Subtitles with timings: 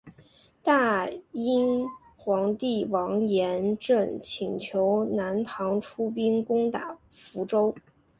[0.63, 1.85] 大殷
[2.17, 7.75] 皇帝王延政请求南唐出兵攻打福州。